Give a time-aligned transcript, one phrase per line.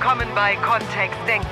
[0.00, 1.46] willkommen bei Kontext Denken.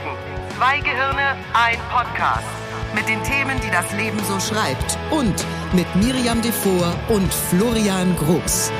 [0.56, 2.46] Zwei Gehirne, ein Podcast.
[2.94, 4.96] Mit den Themen, die das Leben so schreibt.
[5.10, 5.44] Und
[5.74, 8.72] mit Miriam Devor und Florian Groß.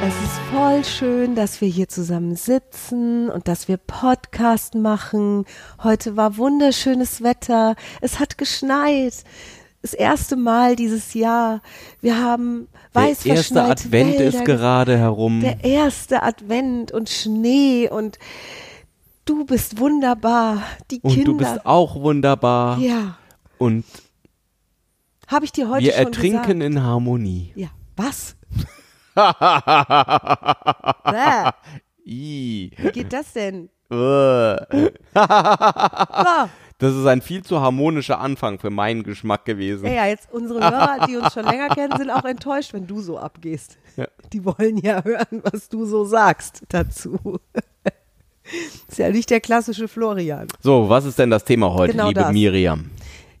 [0.00, 5.44] Es ist voll schön, dass wir hier zusammen sitzen und dass wir Podcast machen.
[5.82, 7.74] Heute war wunderschönes Wetter.
[8.00, 9.24] Es hat geschneit.
[9.80, 11.60] Das erste Mal dieses Jahr.
[12.00, 14.24] Wir haben weiß Der erste Advent Wälder.
[14.38, 15.40] ist gerade herum.
[15.40, 18.18] Der erste Advent und Schnee und
[19.24, 20.62] du bist wunderbar.
[20.90, 21.32] Die Und Kinder.
[21.32, 22.78] du bist auch wunderbar.
[22.78, 23.16] ja.
[23.58, 23.84] Und
[25.28, 26.62] Habe ich dir heute wir schon ertrinken gesagt?
[26.62, 27.52] in Harmonie.
[27.54, 27.68] Ja.
[27.96, 28.36] Was?
[32.04, 33.68] Wie geht das denn?
[33.90, 33.94] Äh.
[35.14, 36.48] So.
[36.82, 39.86] Das ist ein viel zu harmonischer Anfang für meinen Geschmack gewesen.
[39.86, 43.00] Ja, ja, jetzt unsere Hörer, die uns schon länger kennen, sind auch enttäuscht, wenn du
[43.00, 43.78] so abgehst.
[43.96, 44.08] Ja.
[44.32, 47.38] Die wollen ja hören, was du so sagst dazu.
[48.88, 50.48] Ist ja nicht der klassische Florian.
[50.60, 52.32] So, was ist denn das Thema heute, Genau liebe das.
[52.32, 52.90] Miriam?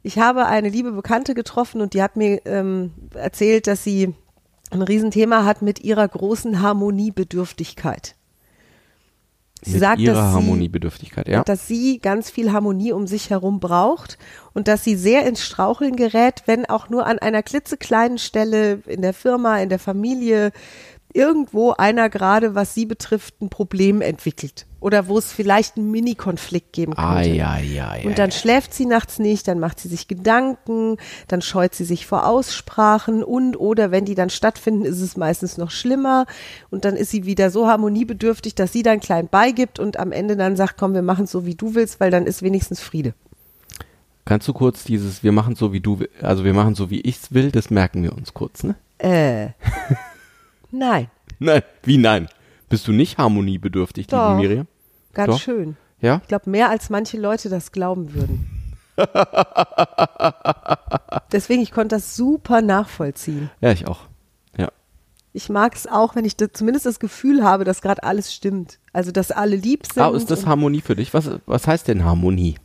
[0.04, 4.14] Ich habe eine liebe Bekannte getroffen und die hat mir ähm, erzählt, dass sie
[4.70, 8.14] ein Riesenthema hat mit ihrer großen Harmoniebedürftigkeit.
[9.64, 11.44] Sie sagt, ihrer dass Harmoniebedürftigkeit, ja?
[11.44, 14.18] dass sie ganz viel Harmonie um sich herum braucht
[14.54, 19.02] und dass sie sehr ins Straucheln gerät, wenn auch nur an einer klitzekleinen Stelle in
[19.02, 20.50] der Firma, in der Familie
[21.14, 26.72] irgendwo einer gerade, was sie betrifft, ein Problem entwickelt oder wo es vielleicht einen Mini-Konflikt
[26.72, 27.08] geben könnte.
[27.08, 30.96] Ai, ai, ai, Und dann schläft sie nachts nicht, dann macht sie sich Gedanken,
[31.28, 35.56] dann scheut sie sich vor Aussprachen und oder wenn die dann stattfinden, ist es meistens
[35.56, 36.26] noch schlimmer
[36.70, 40.36] und dann ist sie wieder so harmoniebedürftig, dass sie dann klein beigibt und am Ende
[40.36, 43.14] dann sagt, komm, wir machen es so, wie du willst, weil dann ist wenigstens Friede.
[44.24, 47.32] Kannst du kurz dieses, wir machen so wie du, also wir machen so wie ich's
[47.32, 48.74] will, das merken wir uns kurz, ne?
[48.98, 49.48] Äh,
[50.72, 52.28] nein, Nein, wie nein?
[52.68, 54.30] Bist du nicht harmoniebedürftig, Doch.
[54.36, 54.66] liebe Miriam?
[55.12, 55.40] ganz Doch.
[55.40, 55.76] schön.
[56.00, 56.20] Ja?
[56.22, 58.48] Ich glaube, mehr als manche Leute das glauben würden.
[61.32, 63.50] Deswegen, ich konnte das super nachvollziehen.
[63.60, 64.00] Ja, ich auch.
[64.58, 64.68] Ja.
[65.32, 68.78] Ich mag es auch, wenn ich da zumindest das Gefühl habe, dass gerade alles stimmt.
[68.92, 70.02] Also, dass alle lieb sind.
[70.02, 71.14] Ah, ist das Harmonie für dich?
[71.14, 72.56] Was, was heißt denn Harmonie?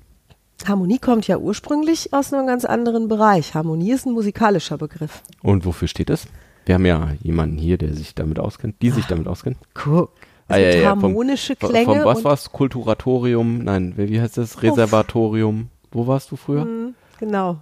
[0.68, 3.54] Harmonie kommt ja ursprünglich aus einem ganz anderen Bereich.
[3.54, 5.22] Harmonie ist ein musikalischer Begriff.
[5.44, 6.28] Und wofür steht das?
[6.68, 9.58] Wir haben ja jemanden hier, der sich damit auskennt, die sich damit auskennt.
[9.74, 10.12] Guck.
[10.50, 11.86] Es Ah, ja, ja, vom- harmonische Von- Klänge.
[11.86, 12.52] Vom was war's?
[12.52, 13.64] Kulturatorium?
[13.64, 14.62] Nein, wie heißt das?
[14.62, 15.70] Reservatorium.
[15.92, 16.62] Wo warst du früher?
[16.64, 17.58] Hm, Genau.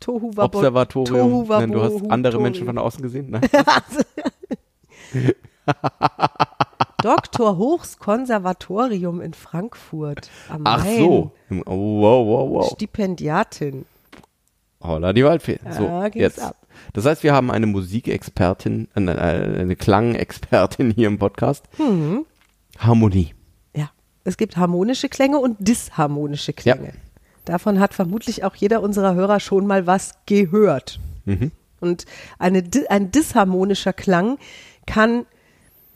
[0.00, 1.44] Tohu Wabo- Observatorium.
[1.44, 2.40] Tohu Nein, du hast andere.
[2.40, 3.30] Menschen von außen gesehen?
[3.30, 3.42] Nein.
[7.02, 7.56] Dr.
[7.56, 10.98] Hochs Konservatorium in Frankfurt am Ach Main.
[10.98, 11.32] so.
[11.66, 12.70] Oh, wow, wow, wow.
[12.74, 13.86] Stipendiatin.
[14.82, 15.58] Holla die Waldfee.
[15.70, 16.40] So, Ja, geht's jetzt.
[16.42, 16.56] ab.
[16.92, 21.64] Das heißt, wir haben eine Musikexpertin, eine, eine Klangexpertin hier im Podcast.
[21.78, 22.26] Mhm.
[22.78, 23.34] Harmonie.
[23.74, 23.90] Ja.
[24.24, 26.88] Es gibt harmonische Klänge und disharmonische Klänge.
[26.88, 26.92] Ja.
[27.44, 31.00] Davon hat vermutlich auch jeder unserer Hörer schon mal was gehört.
[31.24, 31.52] Mhm.
[31.80, 32.04] Und
[32.38, 34.38] eine, ein disharmonischer Klang
[34.86, 35.26] kann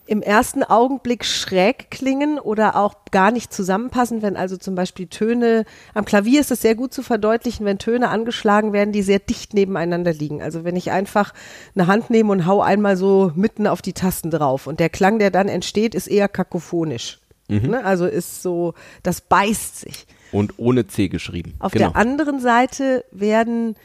[0.07, 5.65] im ersten Augenblick schräg klingen oder auch gar nicht zusammenpassen, wenn also zum Beispiel Töne,
[5.95, 9.55] am Klavier ist es sehr gut zu verdeutlichen, wenn Töne angeschlagen werden, die sehr dicht
[9.55, 10.43] nebeneinander liegen.
[10.43, 11.33] Also wenn ich einfach
[11.75, 15.19] eine Hand nehme und hau einmal so mitten auf die Tasten drauf und der Klang,
[15.19, 17.21] der dann entsteht, ist eher kakophonisch.
[17.49, 17.85] Ne?
[17.85, 20.07] Also ist so, das beißt sich.
[20.33, 21.55] Und ohne C geschrieben.
[21.61, 21.91] Auf genau.
[21.91, 23.77] der anderen Seite werden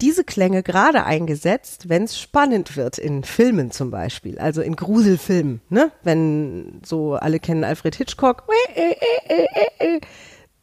[0.00, 5.60] diese Klänge gerade eingesetzt, wenn es spannend wird, in Filmen zum Beispiel, also in Gruselfilmen,
[5.68, 5.92] ne?
[6.02, 8.44] Wenn so alle kennen Alfred Hitchcock,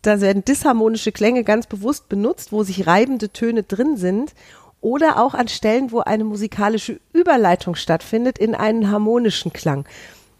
[0.02, 4.34] da werden disharmonische Klänge ganz bewusst benutzt, wo sich reibende Töne drin sind
[4.82, 9.86] oder auch an Stellen, wo eine musikalische Überleitung stattfindet in einen harmonischen Klang.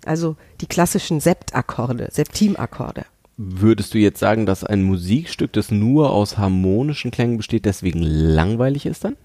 [0.06, 3.06] Also die klassischen Septakkorde, Septimakkorde.
[3.38, 8.88] Würdest du jetzt sagen, dass ein Musikstück, das nur aus harmonischen Klängen besteht, deswegen langweilig
[8.88, 9.16] ist dann?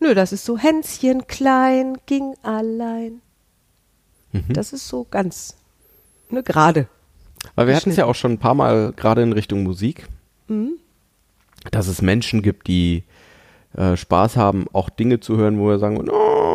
[0.00, 3.20] Nö, das ist so Hänschen klein, ging allein.
[4.32, 4.44] Mhm.
[4.48, 5.56] Das ist so ganz,
[6.30, 6.88] ne, gerade.
[7.54, 10.08] Weil wir hatten es ja auch schon ein paar Mal gerade in Richtung Musik,
[10.48, 10.72] Mhm.
[11.70, 13.04] dass es Menschen gibt, die
[13.76, 16.49] äh, Spaß haben, auch Dinge zu hören, wo wir sagen, oh,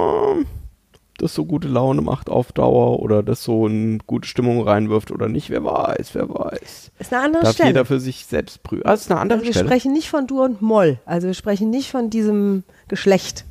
[1.26, 5.28] das so gute Laune macht auf Dauer oder das so eine gute Stimmung reinwirft oder
[5.28, 6.92] nicht, wer weiß, wer weiß.
[7.00, 7.70] Ist eine andere Darf Stelle.
[7.70, 8.86] jeder für sich selbst prüfen.
[8.86, 9.68] Ah, ist eine andere also wir Stelle.
[9.68, 11.00] sprechen nicht von Dur und Moll.
[11.06, 13.46] Also wir sprechen nicht von diesem Geschlecht,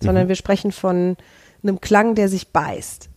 [0.00, 0.28] sondern Mhm.
[0.28, 1.16] wir sprechen von
[1.62, 3.08] einem Klang, der sich beißt.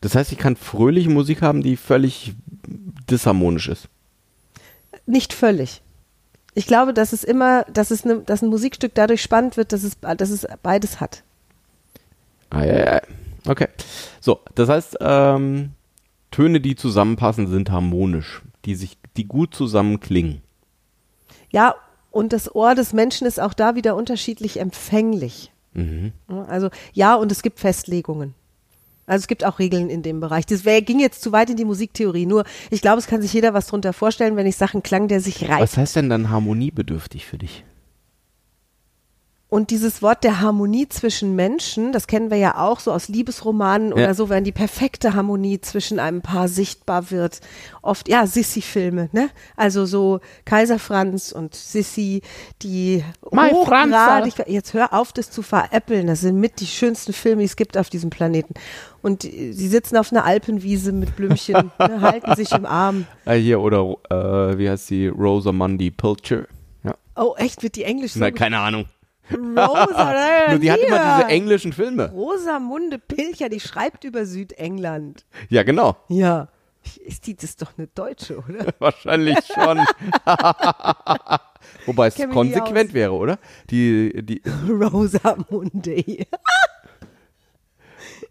[0.00, 2.34] Das heißt, ich kann fröhliche Musik haben, die völlig
[3.08, 3.88] disharmonisch ist.
[5.06, 5.82] Nicht völlig.
[6.54, 9.84] Ich glaube, dass es immer, dass es ne, dass ein Musikstück dadurch spannend wird, dass
[9.84, 11.22] es, dass es beides hat.
[12.50, 13.00] Ah, ja, ja.
[13.46, 13.68] Okay.
[14.20, 15.70] So, das heißt, ähm,
[16.30, 20.42] Töne, die zusammenpassen, sind harmonisch, die sich, die gut zusammen klingen.
[21.50, 21.74] Ja,
[22.10, 25.52] und das Ohr des Menschen ist auch da wieder unterschiedlich empfänglich.
[25.74, 26.12] Mhm.
[26.48, 28.34] Also ja, und es gibt Festlegungen.
[29.06, 30.46] Also es gibt auch Regeln in dem Bereich.
[30.46, 32.26] Das wär, ging jetzt zu weit in die Musiktheorie.
[32.26, 35.20] Nur, ich glaube, es kann sich jeder was drunter vorstellen, wenn ich Sachen klang, der
[35.20, 35.60] sich reibt.
[35.60, 37.64] Was heißt denn dann harmoniebedürftig für dich?
[39.56, 43.88] Und dieses Wort der Harmonie zwischen Menschen, das kennen wir ja auch so aus Liebesromanen
[43.88, 43.94] Ja.
[43.94, 47.40] oder so, wenn die perfekte Harmonie zwischen einem Paar sichtbar wird.
[47.80, 49.30] Oft, ja, Sissi-Filme, ne?
[49.56, 52.20] Also so Kaiser Franz und Sissi,
[52.60, 56.06] die Mein hochgradig, jetzt hör auf, das zu veräppeln.
[56.06, 58.52] Das sind mit die schönsten Filme, die es gibt auf diesem Planeten.
[59.00, 63.06] Und sie sitzen auf einer Alpenwiese mit Blümchen, ne, halten sich im Arm.
[63.24, 65.08] Ah, hier, oder äh, wie heißt sie?
[65.08, 66.44] Rosamunde Pilcher.
[66.84, 66.94] Ja.
[67.16, 68.20] Oh, echt, wird die Englisch so?
[68.20, 68.84] Na, keine Ahnung.
[69.32, 72.10] Rosa, Nur die hat immer diese englischen Filme.
[72.10, 75.24] Rosamunde Pilcher, die schreibt über Südengland.
[75.48, 75.96] Ja, genau.
[76.08, 76.48] Ja.
[77.04, 78.66] Ist die das doch eine Deutsche, oder?
[78.78, 79.78] Wahrscheinlich schon.
[81.86, 83.38] Wobei es konsequent wäre, oder?
[83.70, 86.04] Die, die, Rosamunde.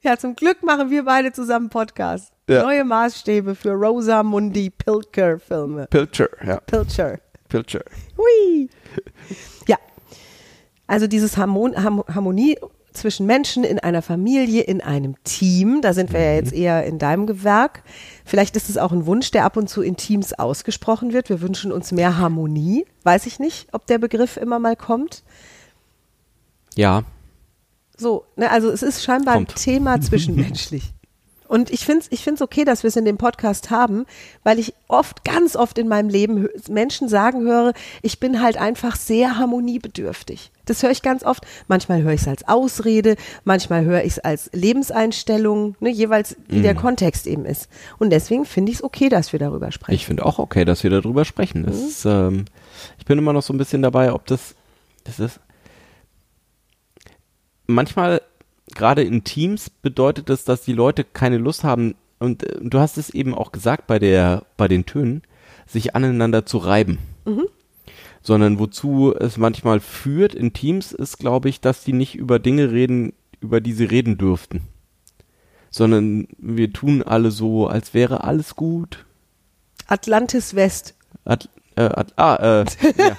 [0.02, 2.32] ja, zum Glück machen wir beide zusammen Podcast.
[2.50, 2.64] Ja.
[2.64, 5.88] Neue Maßstäbe für Rosamundi Pilcher Filme.
[5.88, 6.62] Pilcher, ja.
[6.62, 7.20] Pilcher.
[7.50, 7.84] Pilcher.
[8.18, 8.70] Hui.
[9.68, 9.78] Ja.
[10.88, 12.58] Also dieses Harmon Harm Harmonie
[12.94, 16.98] zwischen Menschen in einer Familie, in einem Team, da sind wir ja jetzt eher in
[16.98, 17.84] deinem Gewerk.
[18.24, 21.28] Vielleicht ist es auch ein Wunsch, der ab und zu in Teams ausgesprochen wird.
[21.30, 22.86] Wir wünschen uns mehr Harmonie.
[23.04, 25.24] Weiß ich nicht, ob der Begriff immer mal kommt.
[26.76, 27.04] Ja,
[27.98, 29.52] So, ne, also es ist scheinbar Kommt.
[29.52, 30.94] ein Thema zwischenmenschlich.
[31.48, 34.06] Und ich finde es ich find's okay, dass wir es in dem Podcast haben,
[34.44, 38.96] weil ich oft, ganz oft in meinem Leben Menschen sagen höre, ich bin halt einfach
[38.96, 40.52] sehr harmoniebedürftig.
[40.66, 41.46] Das höre ich ganz oft.
[41.68, 46.62] Manchmal höre ich es als Ausrede, manchmal höre ich es als Lebenseinstellung, ne, jeweils wie
[46.62, 47.70] der Kontext eben ist.
[48.00, 49.96] Und deswegen finde ich es okay, dass wir darüber sprechen.
[49.96, 51.62] ich finde auch okay, dass wir darüber sprechen.
[51.62, 51.68] Mhm.
[51.68, 52.46] ist, ähm,
[52.98, 54.56] ich bin immer noch so ein bisschen dabei, ob das,
[55.04, 55.40] das ist,
[57.68, 58.22] manchmal,
[58.76, 62.98] gerade in Teams, bedeutet das, dass die Leute keine Lust haben, und äh, du hast
[62.98, 65.24] es eben auch gesagt bei der, bei den Tönen,
[65.66, 67.00] sich aneinander zu reiben.
[68.22, 72.72] Sondern wozu es manchmal führt in Teams ist, glaube ich, dass die nicht über Dinge
[72.72, 74.62] reden, über die sie reden dürften.
[75.72, 79.06] Sondern wir tun alle so, als wäre alles gut.
[79.88, 80.96] Atlantis West.
[81.26, 82.66] At, äh, at, ah, äh,
[82.98, 83.18] ja,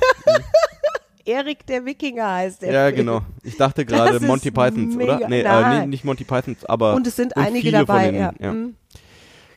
[1.27, 2.73] Erik der Wikinger heißt der.
[2.73, 2.97] ja, Film.
[2.97, 3.21] genau.
[3.43, 5.29] Ich dachte gerade Monty Pythons, mega- oder?
[5.29, 5.81] Nee, äh, nein.
[5.81, 8.33] nee, nicht Monty Pythons, aber Und es sind einige viele dabei, von den, ja.
[8.39, 8.53] ja.
[8.53, 8.75] Mhm.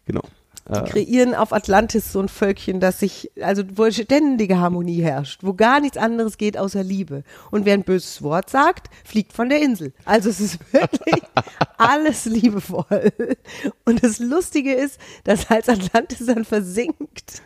[0.05, 0.21] Genau.
[0.69, 5.53] Äh, kreieren auf Atlantis so ein Völkchen, das sich, also wo ständige Harmonie herrscht, wo
[5.53, 7.23] gar nichts anderes geht außer Liebe.
[7.49, 9.93] Und wer ein böses Wort sagt, fliegt von der Insel.
[10.05, 11.23] Also es ist wirklich
[11.77, 13.11] alles liebevoll.
[13.85, 17.41] Und das Lustige ist, dass als Atlantis dann versinkt,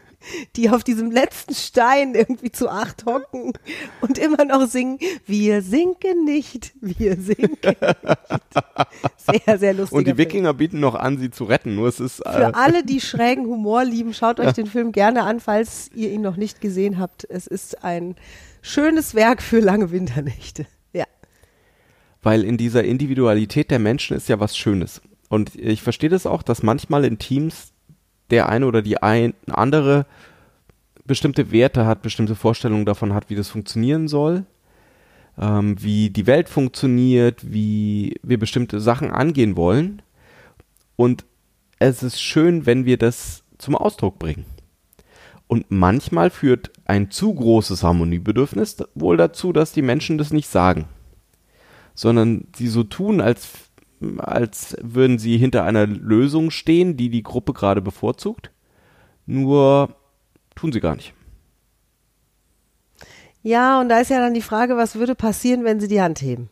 [0.55, 3.53] die auf diesem letzten Stein irgendwie zu acht hocken
[4.01, 7.77] und immer noch singen, wir sinken nicht, wir sinken nicht.
[9.45, 9.97] Sehr, sehr lustig.
[9.97, 11.75] und die Wikinger bieten noch an, sie zu retten.
[11.75, 15.23] Nur es ist äh, Für alle, die schrägen Humor lieben, schaut euch den Film gerne
[15.23, 17.25] an, falls ihr ihn noch nicht gesehen habt.
[17.29, 18.15] Es ist ein
[18.61, 20.65] schönes Werk für lange Winternächte.
[20.91, 21.05] Ja.
[22.21, 25.01] weil in dieser Individualität der Menschen ist ja was Schönes.
[25.29, 27.72] Und ich verstehe das auch, dass manchmal in Teams
[28.29, 30.05] der eine oder die ein, andere
[31.05, 34.45] bestimmte Werte hat, bestimmte Vorstellungen davon hat, wie das funktionieren soll,
[35.39, 40.01] ähm, wie die Welt funktioniert, wie wir bestimmte Sachen angehen wollen.
[40.95, 41.25] Und
[41.79, 44.45] es ist schön, wenn wir das zum Ausdruck bringen.
[45.47, 50.87] Und manchmal führt ein zu großes Harmoniebedürfnis wohl dazu, dass die Menschen das nicht sagen
[51.95, 53.49] sondern sie so tun, als,
[54.19, 58.51] als würden sie hinter einer Lösung stehen, die die Gruppe gerade bevorzugt.
[59.25, 59.95] Nur
[60.55, 61.13] tun sie gar nicht.
[63.41, 66.21] Ja, und da ist ja dann die Frage, was würde passieren, wenn sie die Hand
[66.21, 66.49] heben?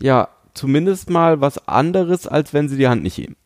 [0.00, 3.36] Ja, zumindest mal was anderes, als wenn sie die Hand nicht heben.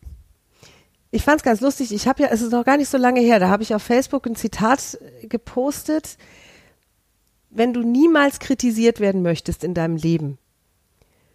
[1.10, 1.92] Ich fand es ganz lustig.
[1.92, 3.82] Ich habe ja, es ist noch gar nicht so lange her, da habe ich auf
[3.82, 6.16] Facebook ein Zitat äh, gepostet.
[7.50, 10.38] Wenn du niemals kritisiert werden möchtest in deinem Leben,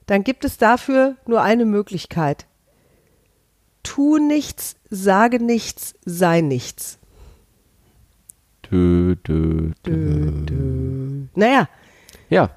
[0.07, 2.47] dann gibt es dafür nur eine Möglichkeit.
[3.83, 6.97] Tu nichts, sage nichts, sei nichts.
[8.69, 11.27] Dö, dö, dö.
[11.35, 11.69] Naja,
[12.29, 12.49] Ja,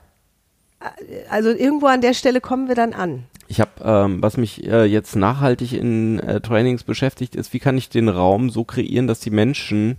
[1.29, 3.25] also irgendwo an der Stelle kommen wir dann an.
[3.49, 7.77] ich habe, ähm, was mich äh, jetzt nachhaltig in äh, Trainings beschäftigt, ist, wie kann
[7.77, 9.99] ich den Raum so kreieren, dass die Menschen,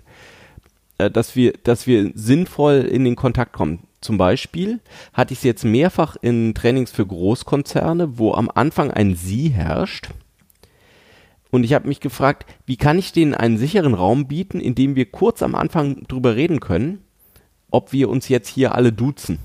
[0.97, 3.87] äh, dass wir, dass wir sinnvoll in den Kontakt kommen.
[4.01, 4.79] Zum Beispiel
[5.13, 10.09] hatte ich es jetzt mehrfach in Trainings für Großkonzerne, wo am Anfang ein Sie herrscht
[11.51, 14.95] Und ich habe mich gefragt, wie kann ich denen einen sicheren Raum bieten, in dem
[14.95, 17.03] wir kurz am Anfang drüber reden können,
[17.69, 19.37] ob wir uns jetzt hier alle duzen.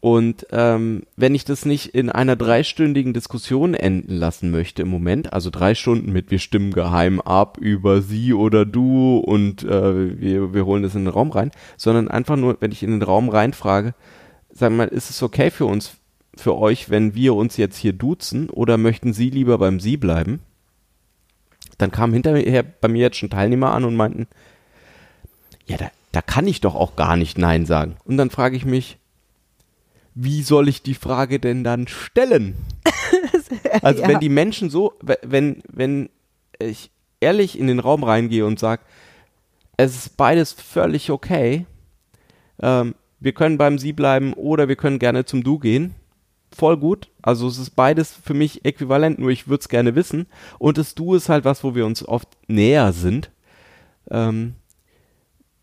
[0.00, 5.32] Und ähm, wenn ich das nicht in einer dreistündigen Diskussion enden lassen möchte im Moment,
[5.32, 10.54] also drei Stunden mit wir stimmen geheim ab über sie oder du und äh, wir,
[10.54, 13.28] wir holen das in den Raum rein, sondern einfach nur, wenn ich in den Raum
[13.28, 13.92] reinfrage,
[14.50, 15.96] sag mal, ist es okay für uns,
[16.36, 20.38] für euch, wenn wir uns jetzt hier duzen oder möchten Sie lieber beim Sie bleiben?
[21.76, 24.28] Dann kamen hinterher bei mir jetzt schon Teilnehmer an und meinten,
[25.66, 27.96] ja, da, da kann ich doch auch gar nicht Nein sagen.
[28.04, 28.98] Und dann frage ich mich,
[30.20, 32.54] wie soll ich die Frage denn dann stellen?
[33.82, 34.08] Also Ja.
[34.08, 36.10] wenn die Menschen so, we- wenn, wenn
[36.58, 38.82] ich ehrlich in den Raum reingehe und sage,
[39.76, 41.64] es ist beides völlig okay,
[42.60, 45.94] ähm, wir können beim Sie bleiben oder wir können gerne zum Du gehen,
[46.54, 47.08] voll gut.
[47.22, 50.26] Also es ist beides für mich äquivalent, nur ich würde es gerne wissen.
[50.58, 53.30] Und das Du ist halt was, wo wir uns oft näher sind.
[54.10, 54.54] Ähm,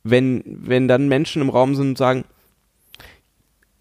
[0.04, 2.26] wenn, wenn dann Menschen im Raum sind und sagen,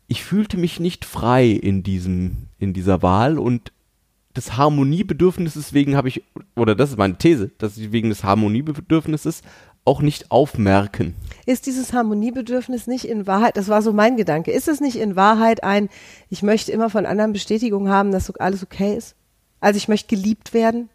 [0.06, 3.72] ich fühlte mich nicht frei in diesem, in dieser Wahl und
[4.36, 6.24] des Harmoniebedürfnisses wegen habe ich,
[6.56, 9.42] oder das ist meine These, dass sie wegen des Harmoniebedürfnisses
[9.84, 11.14] auch nicht aufmerken.
[11.46, 15.14] Ist dieses Harmoniebedürfnis nicht in Wahrheit, das war so mein Gedanke, ist es nicht in
[15.14, 15.88] Wahrheit ein,
[16.30, 19.14] ich möchte immer von anderen Bestätigung haben, dass alles okay ist?
[19.60, 20.88] Also ich möchte geliebt werden.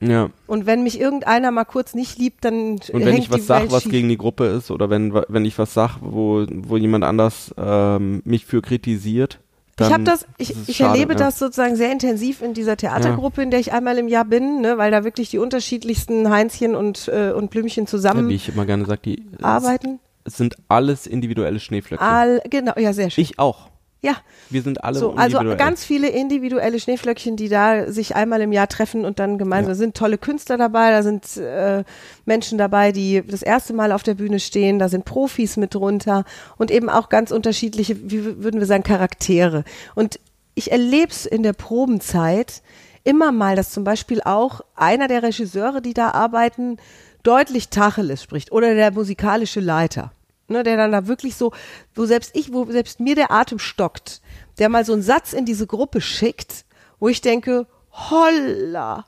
[0.00, 0.30] Ja.
[0.46, 3.70] Und wenn mich irgendeiner mal kurz nicht liebt, dann Und wenn hängt ich was sage,
[3.70, 7.54] was gegen die Gruppe ist, oder wenn, wenn ich was sage, wo, wo jemand anders
[7.58, 9.40] ähm, mich für kritisiert,
[9.78, 11.18] dann ich habe das, ich, ich schade, erlebe ja.
[11.18, 14.76] das sozusagen sehr intensiv in dieser Theatergruppe, in der ich einmal im Jahr bin, ne,
[14.76, 18.66] weil da wirklich die unterschiedlichsten Heinzchen und, äh, und Blümchen Ja, wie zusammen ich immer
[18.66, 20.00] gerne sage, die arbeiten.
[20.24, 22.06] Es, es sind alles individuelle Schneeflöckchen.
[22.06, 23.22] All, genau, ja, sehr schön.
[23.22, 23.70] ich auch.
[24.00, 24.16] Ja,
[24.48, 28.68] Wir sind alle so, also ganz viele individuelle Schneeflöckchen, die da sich einmal im Jahr
[28.68, 29.74] treffen und dann gemeinsam Ja.
[29.74, 31.82] Sind tolle Künstler dabei, da sind äh,
[32.24, 36.24] Menschen dabei, die das erste Mal auf der Bühne stehen, da sind Profis mit drunter
[36.58, 39.64] und eben auch ganz unterschiedliche, wie würden wir sagen, Charaktere.
[39.96, 40.20] Und
[40.54, 42.62] ich erlebe es in der Probenzeit
[43.02, 46.76] immer mal, dass zum Beispiel auch einer der Regisseure, die da arbeiten,
[47.24, 50.12] deutlich Tacheles spricht oder der musikalische Leiter.
[50.50, 51.52] Ne, der dann da wirklich so,
[51.94, 54.22] wo selbst ich, wo selbst mir der Atem stockt,
[54.58, 56.64] der mal so einen Satz in diese Gruppe schickt,
[56.98, 59.04] wo ich denke, holla,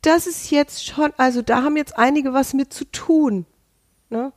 [0.00, 3.44] das ist jetzt schon, also da haben jetzt einige was mit zu tun.
[4.10, 4.32] Ne?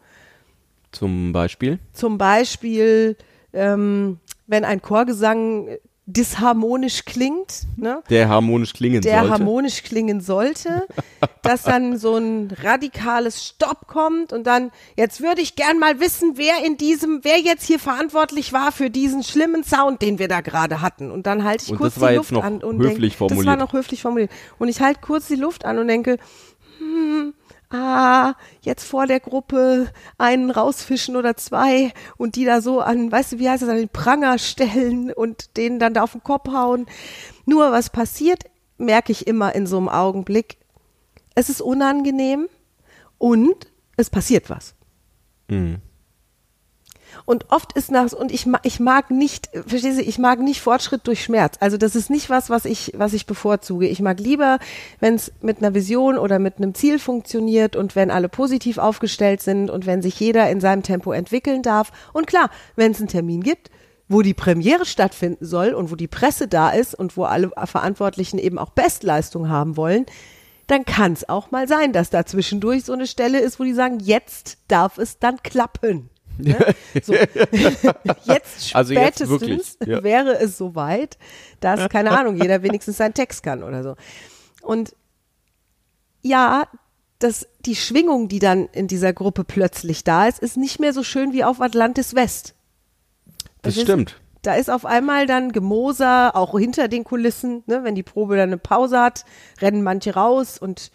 [0.92, 1.80] Zum Beispiel.
[1.94, 3.18] Zum Beispiel,
[3.54, 5.78] ähm, wenn ein Chorgesang
[6.08, 8.04] disharmonisch klingt, ne?
[8.10, 9.32] Der harmonisch klingen der sollte.
[9.34, 10.86] harmonisch klingen sollte,
[11.42, 16.34] dass dann so ein radikales Stopp kommt und dann, jetzt würde ich gern mal wissen,
[16.36, 20.42] wer in diesem, wer jetzt hier verantwortlich war für diesen schlimmen Sound, den wir da
[20.42, 21.10] gerade hatten.
[21.10, 23.60] Und dann halte ich Und kurz die Luft an und höflich denk, Das war formuliert.
[23.60, 24.32] noch höflich formuliert.
[24.60, 26.18] Und ich halte kurz die Luft an und denke,
[26.78, 27.34] hm,
[27.76, 33.34] ah, jetzt vor der Gruppe einen rausfischen oder zwei und die da so an, weißt
[33.34, 36.50] du, wie heißt das, an den Pranger stellen und denen dann da auf den Kopf
[36.50, 36.86] hauen.
[37.46, 38.44] Nur was passiert,
[38.78, 40.58] merke ich immer in so einem Augenblick.
[41.36, 42.48] Es ist unangenehm
[43.18, 44.76] und es passiert was.
[45.48, 45.78] Mhm.
[47.26, 50.62] Und oft ist nach und ich mag, ich mag nicht, verstehst du, ich mag nicht
[50.62, 51.56] Fortschritt durch Schmerz.
[51.60, 53.88] Also das ist nicht was, was ich was ich bevorzuge.
[53.88, 54.60] Ich mag lieber,
[55.00, 59.42] wenn es mit einer Vision oder mit einem Ziel funktioniert und wenn alle positiv aufgestellt
[59.42, 61.92] sind und wenn sich jeder in seinem Tempo entwickeln darf.
[62.14, 63.72] Und klar, wenn es einen Termin gibt,
[64.08, 68.38] wo die Premiere stattfinden soll und wo die Presse da ist und wo alle Verantwortlichen
[68.38, 70.06] eben auch Bestleistung haben wollen,
[70.68, 73.74] dann kann es auch mal sein, dass da zwischendurch so eine Stelle ist, wo die
[73.74, 76.10] sagen, jetzt darf es dann klappen.
[76.38, 76.76] Ne?
[77.02, 77.14] So.
[78.26, 80.04] jetzt Also jetzt spätestens wirklich, ja.
[80.04, 81.18] wäre es soweit,
[81.60, 83.96] dass, keine Ahnung, jeder wenigstens seinen Text kann oder so.
[84.62, 84.96] Und
[86.22, 86.68] ja,
[87.20, 91.04] das, die Schwingung, die dann in dieser Gruppe plötzlich da ist, ist nicht mehr so
[91.04, 92.56] schön wie auf Atlantis West.
[93.62, 94.20] Das ist- stimmt.
[94.42, 98.50] Da ist auf einmal dann Gemoser, auch hinter den Kulissen, ne, wenn die Probe dann
[98.50, 99.26] eine Pause hat,
[99.60, 100.92] rennen manche raus und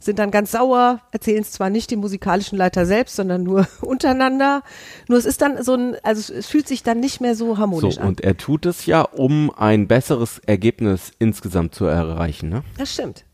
[0.00, 4.62] sind dann ganz sauer, erzählen es zwar nicht dem musikalischen Leiter selbst, sondern nur untereinander.
[5.08, 7.96] Nur es ist dann so ein, also es, fühlt sich dann nicht mehr so harmonisch
[7.96, 8.08] So, an.
[8.08, 12.48] und er tut es ja, um ein besseres Ergebnis insgesamt zu erreichen.
[12.48, 12.62] Ne?
[12.76, 13.24] Das stimmt.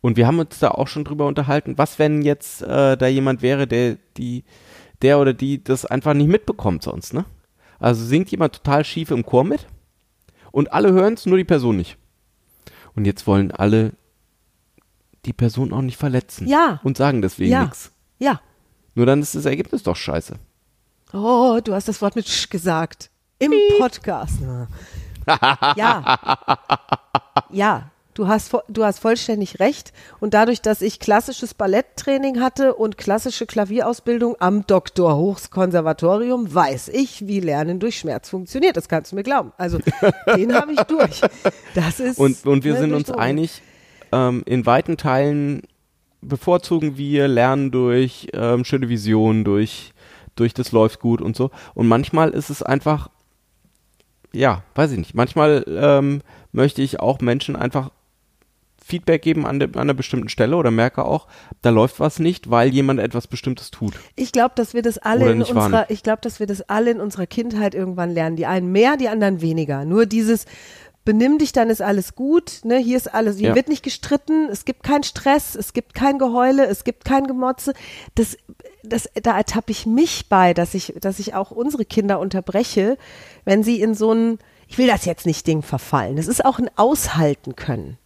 [0.00, 3.42] Und wir haben uns da auch schon drüber unterhalten, was wenn jetzt äh, da jemand
[3.42, 4.44] wäre, der die,
[5.02, 7.24] der oder die das einfach nicht mitbekommt sonst, ne?
[7.78, 9.66] Also singt jemand total schief im Chor mit
[10.52, 11.98] und alle hören es, nur die Person nicht.
[12.94, 13.92] Und jetzt wollen alle
[15.26, 16.46] die Person auch nicht verletzen.
[16.48, 16.80] Ja.
[16.84, 17.62] Und sagen deswegen Ja.
[17.64, 17.90] nichts.
[18.18, 18.40] Ja.
[18.94, 20.34] Nur dann ist das Ergebnis doch scheiße.
[21.12, 23.10] Oh, du hast das Wort mit Sch gesagt.
[23.38, 24.38] Im Podcast.
[25.76, 26.18] Ja.
[27.50, 27.90] Ja.
[28.14, 29.92] du hast, du hast vollständig recht.
[30.20, 35.16] Und dadurch, dass ich klassisches Balletttraining hatte und klassische Klavierausbildung am Dr.
[35.16, 38.76] Hochs Konservatorium, weiß ich, wie Lernen durch Schmerz funktioniert.
[38.76, 39.52] Das kannst du mir glauben.
[39.58, 39.78] Also,
[40.36, 41.20] den habe ich durch.
[41.74, 42.18] Das ist.
[42.18, 43.62] Und, und wir sind uns einig,
[44.16, 45.62] ähm, in weiten Teilen
[46.20, 49.92] bevorzugen wir Lernen durch ähm, schöne Visionen, durch,
[50.34, 51.50] durch das läuft gut und so.
[51.74, 53.08] Und manchmal ist es einfach,
[54.32, 57.90] ja, weiß ich nicht, manchmal ähm, möchte ich auch Menschen einfach
[58.86, 61.26] Feedback geben an, de, an einer bestimmten Stelle oder merke auch,
[61.60, 63.94] da läuft was nicht, weil jemand etwas Bestimmtes tut.
[64.14, 65.86] Ich glaube, dass wir das alle Oder in unserer, wahrnehmen.
[65.88, 68.36] ich glaube, dass wir das alle in unserer Kindheit irgendwann lernen.
[68.36, 69.84] Die einen mehr, die anderen weniger.
[69.84, 70.46] Nur dieses
[71.06, 72.60] benimm dich, dann ist alles gut.
[72.64, 73.54] Ne, hier ist alles, hier Ja.
[73.54, 74.50] wird nicht gestritten.
[74.50, 77.72] Es gibt keinen Stress, es gibt kein Geheule, es gibt kein Gemotze.
[78.14, 78.36] Das,
[78.82, 82.98] das, da ertappe ich mich bei, dass ich, dass ich auch unsere Kinder unterbreche,
[83.46, 86.16] wenn sie in so ein, ich will das jetzt nicht Ding verfallen.
[86.16, 87.96] Das ist auch ein Aushalten können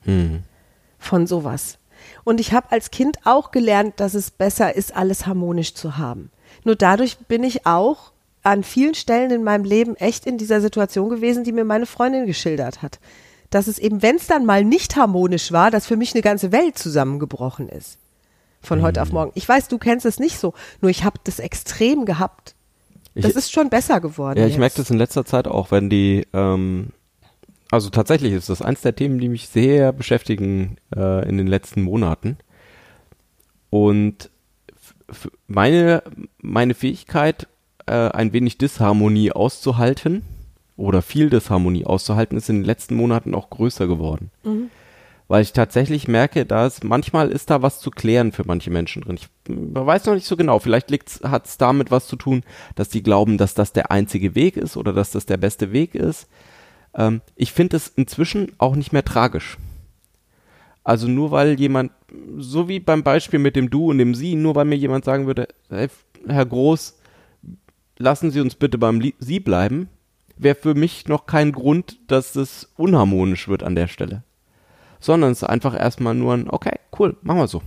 [0.99, 1.79] von sowas.
[2.25, 6.31] Und ich habe als Kind auch gelernt, dass es besser ist, alles harmonisch zu haben.
[6.65, 11.09] Nur dadurch bin ich auch an vielen Stellen in meinem Leben echt in dieser Situation
[11.11, 12.99] gewesen, die mir meine Freundin geschildert hat.
[13.51, 16.53] Dass es eben, wenn es dann mal nicht harmonisch war, dass für mich eine ganze
[16.53, 17.99] Welt zusammengebrochen ist.
[18.63, 19.33] Von heute auf morgen.
[19.35, 22.55] Ich weiß, du kennst es nicht so, nur ich habe das extrem gehabt.
[23.15, 24.39] Ich- Das ist schon besser geworden.
[24.39, 24.61] Ja, ich jetzt.
[24.61, 26.91] merke das in letzter Zeit auch, wenn die, ähm,
[27.71, 31.83] also tatsächlich ist das eins der Themen, die mich sehr beschäftigen äh, in den letzten
[31.83, 32.37] Monaten.
[33.71, 34.31] Und
[35.47, 36.03] meine,
[36.39, 37.49] meine Fähigkeit,
[37.91, 40.23] äh, ein wenig Disharmonie auszuhalten
[40.77, 44.31] oder viel Disharmonie auszuhalten, ist in den letzten Monaten auch größer geworden.
[45.27, 49.17] Weil ich tatsächlich merke, dass manchmal ist da was zu klären für manche Menschen drin.
[49.17, 50.59] Ich weiß noch nicht so genau.
[50.61, 50.91] Vielleicht
[51.25, 52.43] hat es damit was zu tun,
[52.77, 55.95] dass die glauben, dass das der einzige Weg ist oder dass das der beste Weg
[55.95, 56.29] ist.
[56.95, 59.59] Ähm, ich finde es inzwischen auch nicht mehr tragisch.
[60.85, 61.93] Also nur weil jemand,
[62.39, 65.27] so wie beim Beispiel mit dem Du und dem Sie, nur weil mir jemand sagen
[65.27, 65.89] würde, hey,
[66.27, 67.00] Herr Groß,
[68.01, 69.89] lassen Sie uns bitte beim Sie bleiben,
[70.37, 74.25] wäre für mich noch kein Grund, dass es unharmonisch wird an der Stelle.
[74.99, 77.63] Sondern es ist einfach erstmal nur ein, okay, cool, machen wir so.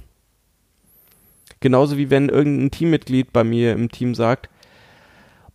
[1.60, 4.50] Genauso wie wenn irgendein Teammitglied bei mir im Team sagt,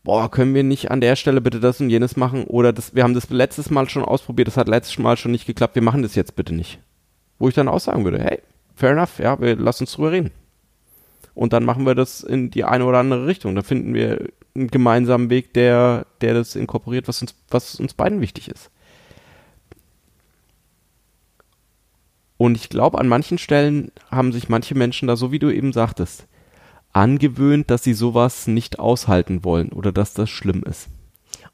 [0.05, 3.03] boah, können wir nicht an der Stelle bitte das und jenes machen oder das, wir
[3.03, 6.03] haben das letztes Mal schon ausprobiert, das hat letztes Mal schon nicht geklappt, wir machen
[6.03, 6.79] das jetzt bitte nicht.
[7.39, 8.41] Wo ich dann auch sagen würde, hey,
[8.75, 10.31] fair enough, ja, wir lassen uns drüber reden.
[11.39, 13.55] Und dann machen wir das in die eine oder andere Richtung.
[13.55, 18.21] Da finden wir einen gemeinsamen Weg, der, der das inkorporiert, was uns, was uns beiden
[18.21, 18.73] wichtig ist.
[22.39, 25.73] Und ich glaube, an manchen Stellen haben sich manche Menschen da, so wie du eben
[25.73, 26.27] sagtest,
[26.93, 30.89] angewöhnt, dass sie sowas nicht aushalten wollen oder dass das schlimm ist.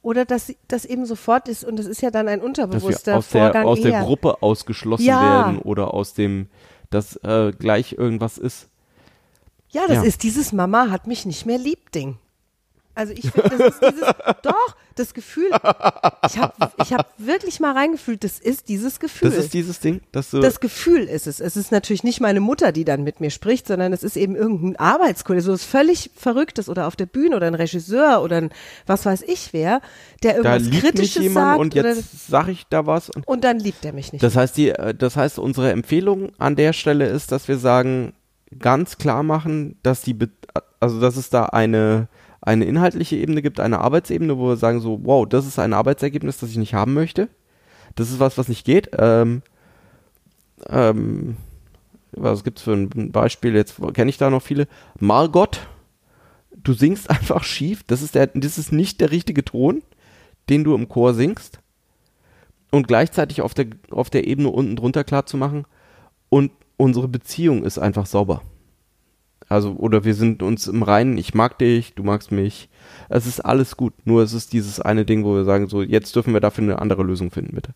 [0.00, 3.18] Oder dass das eben sofort ist und das ist ja dann ein Dass unterbewusster wir
[3.18, 4.02] aus, der, Vorgang aus der eher.
[4.04, 5.20] Gruppe ausgeschlossen Ja.
[5.20, 6.46] werden oder aus dem,
[6.88, 8.70] dass äh, gleich irgendwas ist.
[9.74, 10.02] Ja, das Ja.
[10.04, 12.16] ist dieses Mama hat mich nicht mehr lieb Ding.
[12.96, 14.02] Also ich finde, das ist dieses,
[14.44, 19.30] doch, das Gefühl, ich habe ich hab wirklich mal reingefühlt, das ist dieses Gefühl.
[19.30, 20.40] Das ist dieses Ding, dass du.
[20.40, 21.40] das Gefühl ist es.
[21.40, 24.36] Es ist natürlich nicht meine Mutter, die dann mit mir spricht, sondern es ist eben
[24.36, 28.50] irgendein Arbeitskollege, so was völlig Verrücktes oder auf der Bühne oder ein Regisseur oder ein
[28.86, 29.80] was weiß ich wer,
[30.22, 33.10] der da irgendwas liebt mich Kritisches jemand sagt und jetzt sage ich da was.
[33.10, 34.22] Und und dann liebt er mich nicht.
[34.22, 38.12] das heißt, die, äh, das heißt, unsere Empfehlung an der Stelle ist, dass wir sagen,
[38.58, 40.16] ganz klar machen, dass die,
[40.80, 42.08] also dass es da eine
[42.44, 46.38] eine inhaltliche Ebene gibt, eine Arbeitsebene, wo wir sagen so, wow, das ist ein Arbeitsergebnis,
[46.38, 47.30] das ich nicht haben möchte.
[47.94, 48.90] Das ist was, was nicht geht.
[48.98, 49.40] Ähm,
[50.68, 51.36] ähm,
[52.12, 53.54] was gibt's für ein Beispiel?
[53.54, 54.68] Jetzt kenne ich da noch viele.
[55.00, 55.66] Margot,
[56.54, 57.82] du singst einfach schief.
[57.86, 59.82] Das ist der, das ist nicht der richtige Ton,
[60.50, 61.60] den du im Chor singst.
[62.70, 65.64] Und gleichzeitig auf der, auf der Ebene unten drunter klar zu machen.
[66.28, 68.42] Und unsere Beziehung ist einfach sauber.
[69.48, 72.68] Also, oder wir sind uns im Reinen, ich mag dich, du magst mich.
[73.08, 73.92] Es ist alles gut.
[74.04, 76.78] Nur es ist dieses eine Ding, wo wir sagen, so, jetzt dürfen wir dafür eine
[76.78, 77.74] andere Lösung finden, bitte.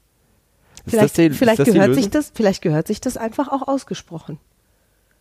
[0.87, 4.38] Ist Vielleicht, die, vielleicht, gehört sich das, vielleicht gehört sich das einfach auch ausgesprochen.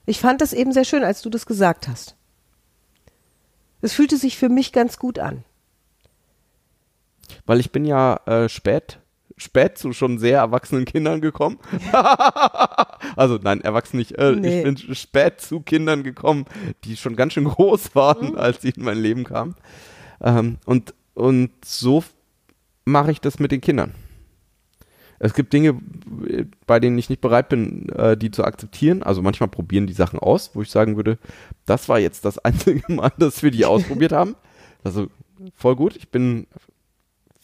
[0.05, 2.15] Ich fand das eben sehr schön, als du das gesagt hast.
[3.81, 5.43] Es fühlte sich für mich ganz gut an.
[7.45, 8.99] Weil ich bin ja äh, spät,
[9.37, 11.59] spät zu schon sehr erwachsenen Kindern gekommen.
[13.15, 14.13] also nein, erwachsen nicht.
[14.17, 14.57] Äh, Nee.
[14.59, 16.45] Ich bin spät zu Kindern gekommen,
[16.83, 18.37] die schon ganz schön groß waren, Mhm.
[18.37, 19.55] als sie in mein Leben kamen.
[20.21, 22.03] Ähm, und, und so
[22.85, 23.93] mache ich das mit den Kindern.
[25.19, 25.75] Es gibt Dinge,
[26.67, 29.01] bei denen ich nicht bereit bin, äh, die zu akzeptieren.
[29.01, 31.17] Also manchmal probieren die Sachen aus, wo ich sagen würde,
[31.65, 34.35] das war jetzt das einzige Mal, dass wir die ausprobiert haben.
[34.83, 35.07] Also
[35.55, 35.95] voll gut.
[35.95, 36.45] Ich bin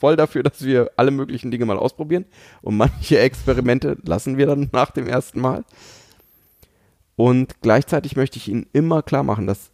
[0.03, 2.25] voll dafür, dass wir alle möglichen Dinge mal ausprobieren.
[2.61, 5.63] Und manche Experimente lassen wir dann nach dem ersten Mal.
[7.15, 9.71] Und gleichzeitig möchte ich Ihnen immer klar machen, dass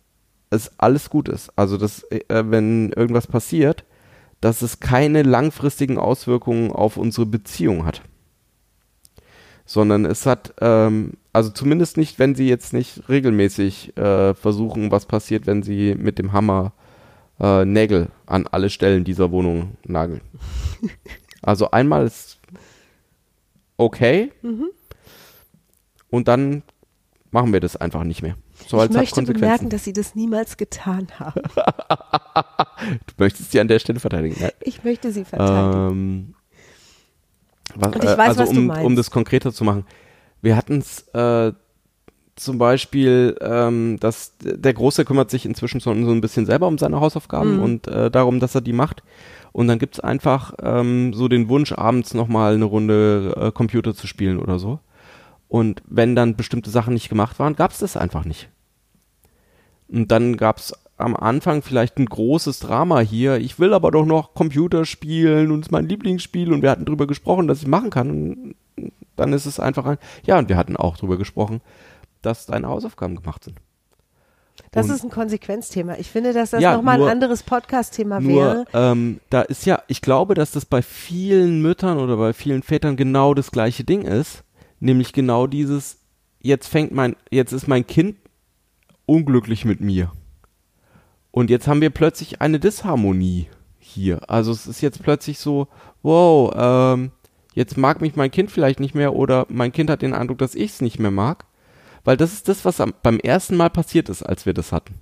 [0.51, 1.49] es alles gut ist.
[1.55, 3.85] Also, dass, äh, wenn irgendwas passiert,
[4.39, 8.03] dass es keine langfristigen Auswirkungen auf unsere Beziehung hat.
[9.65, 15.07] Sondern es hat, ähm, also zumindest nicht, wenn Sie jetzt nicht regelmäßig äh, versuchen, was
[15.07, 16.73] passiert, wenn Sie mit dem Hammer
[17.39, 20.21] äh, Nägel an alle Stellen dieser Wohnung nageln.
[21.41, 22.37] Also einmal ist
[23.77, 24.33] okay
[26.09, 26.63] und dann
[27.31, 28.35] machen wir das einfach nicht mehr.
[28.67, 31.41] So ich möchte bemerken, dass Sie das niemals getan haben.
[33.07, 34.39] du möchtest sie an der Stelle verteidigen.
[34.41, 34.53] Ne?
[34.61, 35.91] Ich möchte Sie verteidigen.
[35.91, 36.35] Ähm,
[37.75, 38.85] was, Und ich weiß, also was du um, meinst.
[38.85, 39.85] um das konkreter zu machen.
[40.41, 41.53] Wir hatten es äh,
[42.39, 46.77] zum Beispiel, ähm, dass der Große kümmert sich inzwischen so, so ein bisschen selber um
[46.77, 47.63] seine Hausaufgaben Mhm.
[47.63, 49.03] und äh, darum, dass er die macht.
[49.51, 54.07] Und dann gibt's einfach ähm, so den Wunsch, abends nochmal eine Runde äh, Computer zu
[54.07, 54.79] spielen oder so.
[55.47, 58.49] Und wenn dann bestimmte Sachen nicht gemacht waren, gab's das einfach nicht.
[59.87, 63.37] Und dann gab's am Anfang vielleicht ein großes Drama hier.
[63.37, 66.85] Ich will aber doch noch Computer spielen und es ist mein Lieblingsspiel und wir hatten
[66.85, 68.09] drüber gesprochen, dass ich machen kann.
[68.11, 68.55] Und
[69.15, 71.61] dann ist es einfach ein, ja, und wir hatten auch drüber gesprochen,
[72.21, 73.57] dass deine Hausaufgaben gemacht sind.
[74.71, 75.95] Das und- ist ein Konsequenzthema.
[75.97, 78.65] Ich finde, dass das Ja, nochmal ein anderes Podcast-Thema wäre.
[78.73, 82.95] ähm, da ist ja, ich glaube, dass das bei vielen Müttern oder bei vielen Vätern
[82.97, 84.43] genau das gleiche Ding ist.
[84.79, 85.97] Nämlich genau dieses,
[86.41, 88.17] jetzt fängt mein, jetzt ist mein Kind
[89.05, 90.11] unglücklich mit mir.
[91.31, 94.29] Und jetzt haben wir plötzlich eine Disharmonie hier.
[94.29, 95.67] Also es ist jetzt plötzlich so,
[96.03, 97.11] wow, ähm,
[97.53, 100.55] jetzt mag mich mein Kind vielleicht nicht mehr oder mein Kind hat den Eindruck, dass
[100.55, 101.45] ich es nicht mehr mag.
[102.03, 104.95] Weil das ist das, was am, beim ersten Mal passiert ist, als wir das hatten.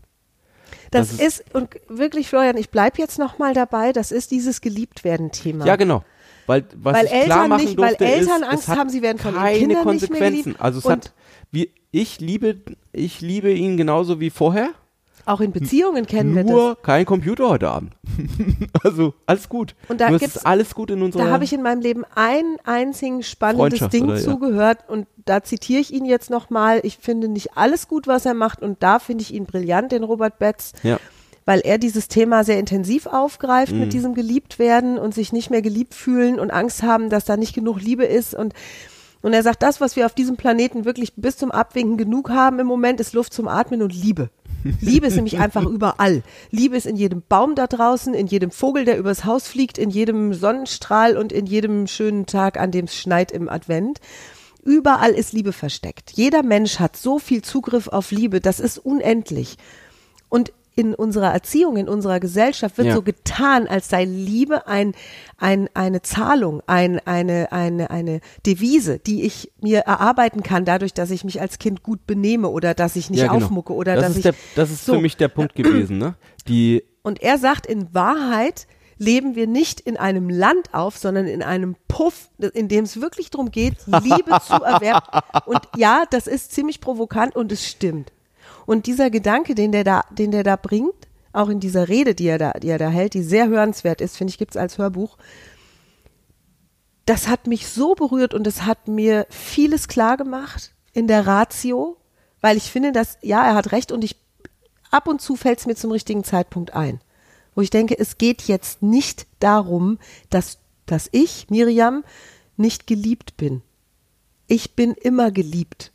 [0.91, 5.65] Das, das ist, und wirklich, Florian, ich bleibe jetzt nochmal dabei, das ist dieses Geliebtwerden-Thema.
[5.65, 6.03] Ja, genau.
[6.45, 9.17] Weil, was Weil ich Eltern klar machen nicht- weil Eltern ist, Angst haben, sie werden
[9.17, 10.43] von ihren keine Kindern nicht mehr Konsequenzen.
[10.43, 10.62] geliebt.
[10.62, 11.13] Also es Und- hat,
[11.51, 12.55] wie, ich liebe,
[12.93, 14.69] ich liebe ihn genauso wie vorher.
[15.27, 16.51] Auch in Beziehungen kennen wir das.
[16.51, 17.91] Nur kein Computer heute Abend.
[18.83, 19.75] also alles gut.
[19.89, 21.25] Und da Nur es alles gut in unserer.
[21.25, 24.15] Da habe ich in meinem Leben ein einzigen spannendes Ding oder?
[24.15, 24.23] Ja.
[24.23, 26.79] zugehört und da zitiere ich ihn jetzt nochmal.
[26.83, 30.03] Ich finde nicht alles gut, was er macht und da finde ich ihn brillant, den
[30.03, 30.97] Robert Betz, ja.
[31.45, 33.79] weil er dieses Thema sehr intensiv aufgreift Mhm.
[33.81, 37.53] mit diesem Geliebtwerden und sich nicht mehr geliebt fühlen und Angst haben, dass da nicht
[37.53, 38.53] genug Liebe ist und
[39.23, 42.59] und er sagt, das, was wir auf diesem Planeten wirklich bis zum Abwinken genug haben
[42.59, 44.29] im Moment, ist Luft zum Atmen und Liebe.
[44.82, 46.23] Liebe ist nämlich einfach überall.
[46.51, 49.89] Liebe ist in jedem Baum da draußen, in jedem Vogel, der übers Haus fliegt, in
[49.89, 53.99] jedem Sonnenstrahl und in jedem schönen Tag, an dem es schneit im Advent.
[54.63, 56.12] Überall ist Liebe versteckt.
[56.12, 59.58] Jeder Mensch hat so viel Zugriff auf Liebe, das ist unendlich.
[60.30, 62.93] Und in unserer Erziehung, in unserer Gesellschaft wird Ja.
[62.93, 64.93] so getan, als sei Liebe ein,
[65.37, 71.09] ein, eine Zahlung, ein, eine, eine, eine Devise, die ich mir erarbeiten kann, dadurch, dass
[71.09, 73.43] ich mich als Kind gut benehme oder dass ich nicht ja, genau.
[73.45, 74.23] aufmucke oder das dass ist ich.
[74.23, 74.93] Der, das ist so.
[74.93, 76.13] für mich der Punkt gewesen, ne?
[76.47, 78.67] Die, Und er sagt, in Wahrheit
[78.99, 83.31] leben wir nicht in einem Land auf, sondern in einem Puff, in dem es wirklich
[83.31, 85.07] darum geht, Liebe zu erwerben.
[85.47, 88.11] Und ja, das ist ziemlich provokant und es stimmt.
[88.67, 92.27] Und dieser Gedanke, den der da, den der da bringt, auch in dieser Rede, die
[92.27, 95.17] er da, die er da hält, die sehr hörenswert ist, finde ich, gibt's als Hörbuch.
[97.06, 101.95] Das hat mich so berührt und es hat mir vieles klar gemacht in der Ratio,
[102.41, 104.17] weil ich finde, dass, ja, er hat recht und ich,
[104.91, 106.99] ab und zu fällt es mir zum richtigen Zeitpunkt ein.
[107.56, 109.97] Wo ich denke, es geht jetzt nicht darum,
[110.30, 112.03] dass, dass ich, Miriam,
[112.58, 113.62] nicht geliebt bin.
[114.47, 115.93] Ich bin immer geliebt.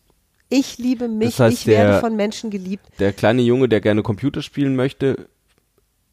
[0.55, 2.85] Ich liebe mich, Das heißt, ich werde der- von Menschen geliebt.
[2.99, 5.29] der kleine Junge, der gerne Computer spielen möchte,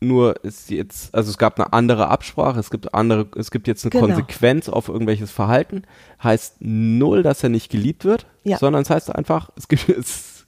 [0.02, 3.84] nur ist jetzt, also es gab eine andere Absprache, es gibt andere, es gibt jetzt
[3.84, 4.06] eine Genau.
[4.06, 5.82] Konsequenz auf irgendwelches Verhalten,
[6.23, 8.58] heißt null, dass er nicht geliebt wird, Ja.
[8.58, 10.47] sondern es heißt einfach, es gibt, es,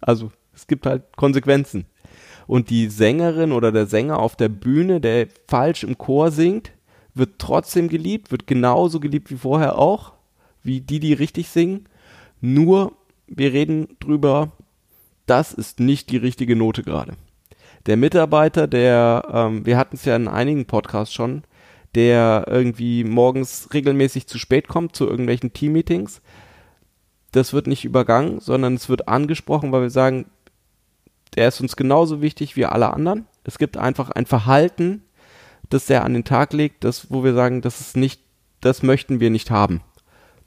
[0.00, 1.86] also es gibt halt Konsequenzen.
[2.48, 6.72] Und die Sängerin oder der Sänger auf der Bühne, der falsch im Chor singt,
[7.14, 10.14] wird trotzdem geliebt, wird genauso geliebt wie vorher auch,
[10.64, 11.88] wie die, die richtig singen.
[12.40, 12.92] Nur,
[13.26, 14.52] wir reden drüber,
[15.26, 17.14] das ist nicht die richtige Note gerade.
[17.86, 21.44] Der Mitarbeiter, der, ähm, wir hatten es ja in einigen Podcasts schon,
[21.94, 26.20] der irgendwie morgens regelmäßig zu spät kommt zu irgendwelchen Teammeetings,
[27.32, 30.26] das wird nicht übergangen, sondern es wird angesprochen, weil wir sagen,
[31.34, 33.26] der ist uns genauso wichtig wie alle anderen.
[33.42, 35.02] Es gibt einfach ein Verhalten,
[35.68, 38.20] das der an den Tag legt, das, wo wir sagen, das ist nicht,
[38.60, 39.80] das möchten wir nicht haben.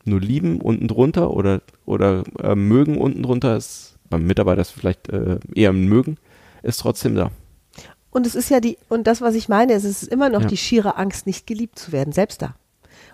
[0.07, 5.09] Nur lieben unten drunter oder, oder äh, mögen unten drunter ist, beim Mitarbeiter ist vielleicht
[5.09, 6.17] äh, eher ein mögen,
[6.63, 7.31] ist trotzdem da.
[8.09, 10.41] Und es ist ja die, und das, was ich meine, ist, es ist immer noch
[10.41, 10.47] Ja.
[10.47, 12.55] die schiere Angst, nicht geliebt zu werden, selbst da.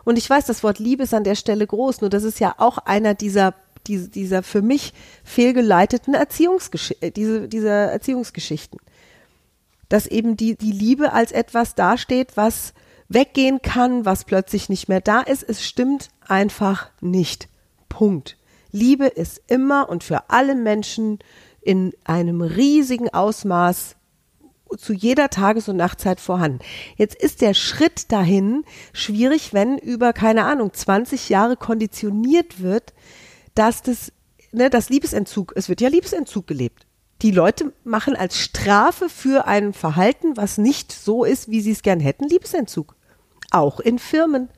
[0.06, 2.56] Und ich weiß, das Wort Liebe ist an der Stelle groß, nur das ist ja
[2.58, 3.54] auch einer dieser,
[3.88, 8.80] diese, dieser für mich fehlgeleiteten Erziehungsgesch äh, diese, dieser Erziehungsgeschichten.
[9.90, 12.74] Dass eben die, die Liebe als etwas dasteht, was
[13.10, 15.44] weggehen kann, was plötzlich nicht mehr da ist.
[15.44, 17.50] Es stimmt einfach nicht.
[17.90, 18.38] Punkt.
[18.72, 21.20] Liebe ist immer und für alle Menschen
[21.62, 23.96] in einem riesigen Ausmaß
[24.78, 26.60] zu jeder Tages- und Nachtzeit vorhanden.
[26.98, 32.94] Jetzt ist der Schritt dahin schwierig, wenn über, keine Ahnung, 20 Jahre konditioniert wird,
[33.56, 34.12] dass das,
[34.52, 36.88] ne, das Liebesentzug, es wird ja Liebesentzug gelebt.
[37.22, 41.84] Die Leute machen als Strafe für ein Verhalten, was nicht so ist, wie sie es
[41.84, 42.96] gern hätten, Liebesentzug.
[43.52, 44.50] Auch in Firmen.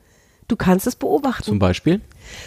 [0.48, 1.42] Du kannst es beobachten.
[1.44, 2.00] Zum Beispiel?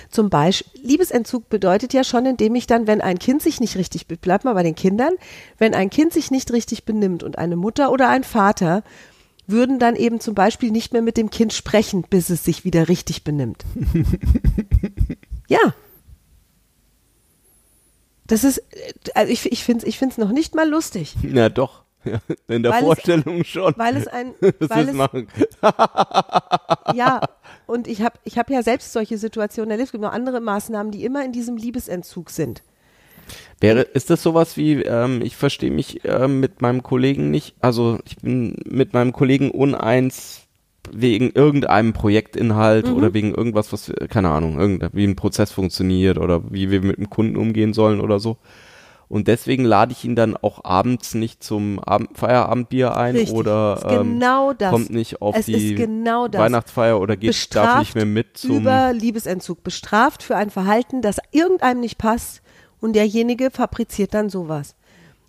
[0.10, 4.08] Zum Beispiel, Liebesentzug bedeutet ja schon, indem ich dann, wenn ein Kind sich nicht richtig,
[4.08, 5.14] bleib mal bei den Kindern,
[5.58, 8.84] wenn ein Kind sich nicht richtig benimmt und eine Mutter oder ein Vater
[9.48, 12.88] würden dann eben zum Beispiel nicht mehr mit dem Kind sprechen, bis es sich wieder
[12.88, 13.66] richtig benimmt.
[15.48, 15.60] ja.
[18.28, 21.50] Das ist, äh, also ich, ich finde es ich find's noch nicht mal lustig, Ja,
[21.50, 21.84] doch.
[22.06, 23.74] Ja, in der Weil es- Vorstellung schon.
[23.76, 25.28] weil es ein, das weil es, machen.
[26.94, 27.20] ja,
[27.70, 29.88] und ich habe ich hab ja selbst solche Situationen erlebt.
[29.88, 32.64] Es gibt noch andere Maßnahmen, die immer in diesem Liebesentzug sind.
[33.62, 38.00] Wäre, ist das sowas wie, ähm, ich verstehe mich ähm, mit meinem Kollegen nicht, also
[38.06, 40.48] ich bin mit meinem Kollegen uneins
[40.92, 42.96] wegen irgendeinem Projektinhalt Mhm.
[42.96, 46.98] oder wegen irgendwas, was, keine Ahnung, irgend, wie ein Prozess funktioniert oder wie wir mit
[46.98, 48.38] dem Kunden umgehen sollen oder so.
[49.10, 53.36] Und deswegen lade ich ihn dann auch abends nicht zum Abend, Feierabendbier ein Richtig.
[53.36, 56.32] oder Ist genau kommt nicht auf Es die genau.
[56.32, 61.02] Weihnachtsfeier oder geht, darf bestraft nicht mehr mit zum über Liebesentzug, bestraft für ein Verhalten,
[61.02, 62.44] das irgendeinem nicht passt
[62.80, 64.76] und derjenige fabriziert dann sowas.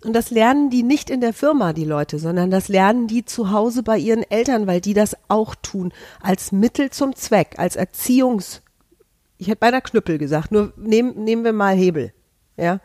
[0.03, 3.51] Und das lernen die nicht in der Firma, die Leute, sondern das lernen die zu
[3.51, 5.91] Hause bei ihren Eltern, weil die das auch tun,
[6.21, 8.61] als Mittel zum Zweck, als Erziehungs,
[9.39, 12.13] ich hätte beinahe Knüppel gesagt, nur nehmen, nehmen wir mal Hebel,
[12.57, 12.79] ja.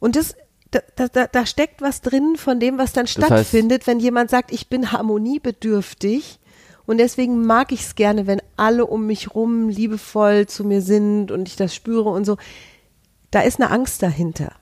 [0.00, 0.34] Und das,
[0.70, 4.52] da, da, da, steckt was drin von dem, was dann heißt- stattfindet, wenn jemand sagt,
[4.52, 6.40] ich bin harmoniebedürftig
[6.86, 11.30] und deswegen mag ich es gerne, wenn alle um mich rum liebevoll zu mir sind
[11.30, 12.36] und ich das spüre und so.
[13.30, 14.52] Da ist eine Angst dahinter.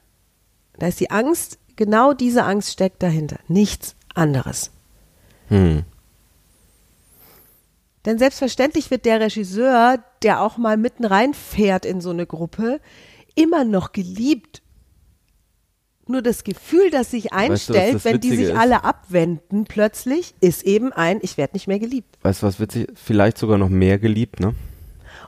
[0.79, 3.39] Da ist die Angst, genau diese Angst steckt dahinter.
[3.49, 4.71] Nichts anderes.
[5.49, 5.85] hm.
[8.05, 12.81] Denn selbstverständlich wird der Regisseur, der auch mal mitten reinfährt in so eine Gruppe,
[13.35, 14.63] immer noch geliebt.
[16.09, 18.57] Nur das Gefühl, das sich du, was einstellt, das wenn die sich ist?
[18.57, 22.19] alle abwenden, plötzlich, ist eben ein, ich werde nicht mehr geliebt.
[22.23, 24.55] Weißt du, was witzig, vielleicht sogar noch mehr geliebt, ne?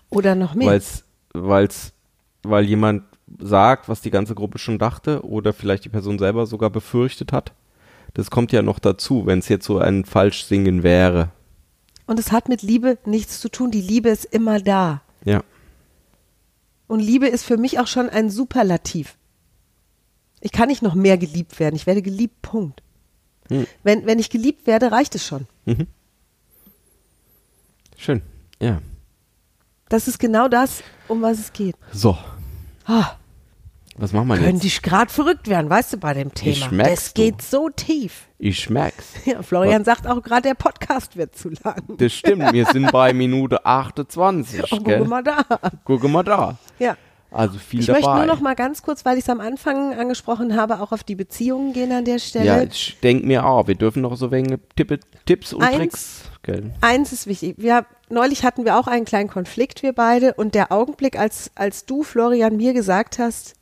[0.09, 0.69] Oder noch mehr.
[0.69, 1.93] Weil's, weil's,
[2.43, 3.05] weil jemand
[3.39, 7.53] sagt, was die ganze Gruppe schon dachte oder vielleicht die Person selber sogar befürchtet hat.
[8.15, 11.31] Das kommt ja noch dazu, wenn es jetzt so ein Falschsingen wäre.
[12.07, 13.71] Und es hat mit Liebe nichts zu tun.
[13.71, 15.03] Die Liebe ist immer da.
[15.25, 15.43] Ja.
[16.89, 19.17] Und Liebe ist für mich auch schon ein Superlativ.
[20.41, 21.77] Ich kann nicht noch mehr geliebt werden.
[21.77, 22.83] Ich werde geliebt, Punkt.
[23.51, 23.67] Hm.
[23.83, 25.47] Wenn, wenn ich geliebt werde, reicht es schon.
[27.97, 28.23] Schön.
[28.61, 28.81] Ja.
[29.89, 31.75] Das ist genau das, um was es geht.
[31.93, 32.17] So.
[32.87, 33.17] Ah,
[33.97, 34.65] Was machen wir könnte jetzt?
[34.65, 36.71] ich gerade verrückt werden, weißt du, bei dem Thema.
[36.71, 38.29] merk's, Das geht so tief.
[38.39, 39.07] Ich schmeck's.
[39.27, 41.83] Ja, Florian sagt auch gerade, der Podcast wird zu lang.
[41.99, 44.73] Das stimmt, wir sind bei Minute 28.
[44.73, 45.45] Oh, guck mal da.
[45.85, 46.57] Gucke mal da.
[46.79, 46.97] Ja.
[47.33, 48.01] Also viel Ich dabei.
[48.01, 51.05] möchte nur noch mal ganz kurz, weil ich es am Anfang angesprochen habe, auch auf
[51.05, 52.45] die Beziehungen gehen an der Stelle.
[52.45, 56.23] ja, ich denke mir auch, wir dürfen noch so wenig Tippe, Tipps und Eins- Tricks.
[56.43, 56.73] Gell?
[56.81, 57.55] Eins ist wichtig.
[57.59, 61.85] Wir, neulich hatten wir auch einen kleinen Konflikt, wir beide, und der Augenblick, als, als
[61.85, 63.55] du, Florian, mir gesagt hast,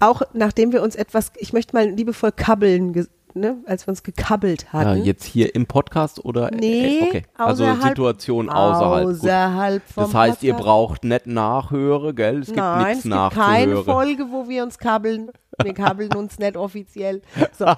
[0.00, 4.64] auch nachdem wir uns etwas, ich möchte mal liebevoll kabbeln, ne, als wir uns gekabbelt
[4.72, 5.04] Ja, hatten.
[5.04, 6.50] jetzt hier im Podcast oder?
[6.50, 7.22] Nee, äh, okay.
[7.36, 9.06] Also Situation außerhalb.
[9.08, 10.66] Außerhalb vom Das heißt, ihr Podcast.
[10.66, 12.40] braucht nicht Nachhöre, gell?
[12.40, 13.76] Es gibt Nein, nichts es gibt keine.
[13.84, 15.30] Folge, wo wir uns kabbeln.
[15.62, 17.22] Wir kabbeln uns nicht offiziell.
[17.56, 17.66] So,